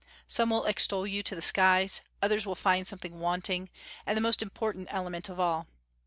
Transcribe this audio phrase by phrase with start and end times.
[0.27, 3.69] Some will extol you to the skies; others will find something wanting,
[4.03, 5.67] and the most important element of all.